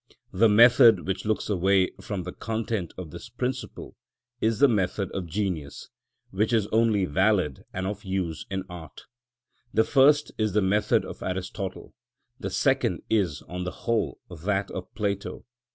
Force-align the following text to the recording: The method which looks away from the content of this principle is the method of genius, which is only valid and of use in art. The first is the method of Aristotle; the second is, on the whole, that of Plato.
The 0.33 0.49
method 0.49 1.05
which 1.05 1.25
looks 1.25 1.47
away 1.47 1.91
from 2.01 2.23
the 2.23 2.31
content 2.31 2.91
of 2.97 3.11
this 3.11 3.29
principle 3.29 3.95
is 4.39 4.57
the 4.57 4.67
method 4.67 5.11
of 5.11 5.27
genius, 5.27 5.89
which 6.31 6.53
is 6.53 6.65
only 6.71 7.05
valid 7.05 7.65
and 7.71 7.85
of 7.85 8.03
use 8.03 8.47
in 8.49 8.63
art. 8.67 9.03
The 9.71 9.83
first 9.83 10.31
is 10.39 10.53
the 10.53 10.61
method 10.63 11.05
of 11.05 11.21
Aristotle; 11.21 11.93
the 12.39 12.49
second 12.49 13.03
is, 13.11 13.43
on 13.43 13.63
the 13.63 13.69
whole, 13.85 14.17
that 14.27 14.71
of 14.71 14.91
Plato. 14.95 15.45